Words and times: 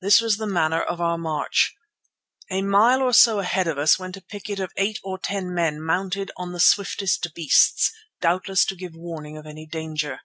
This 0.00 0.20
was 0.20 0.36
the 0.36 0.46
manner 0.46 0.80
of 0.80 1.00
our 1.00 1.18
march: 1.18 1.74
A 2.52 2.62
mile 2.62 3.02
or 3.02 3.12
so 3.12 3.40
ahead 3.40 3.66
of 3.66 3.78
us 3.78 3.98
went 3.98 4.16
a 4.16 4.20
picket 4.20 4.60
of 4.60 4.70
eight 4.76 5.00
or 5.02 5.18
ten 5.18 5.52
men 5.52 5.82
mounted 5.82 6.30
on 6.36 6.52
the 6.52 6.60
swiftest 6.60 7.26
beasts, 7.34 7.90
doubtless 8.20 8.64
to 8.66 8.76
give 8.76 8.94
warning 8.94 9.36
of 9.36 9.46
any 9.46 9.66
danger. 9.66 10.20